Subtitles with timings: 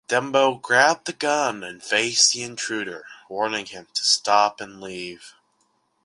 [0.09, 5.35] Dembo grabbed a gun and faced the intruder, warning him to stop and leave.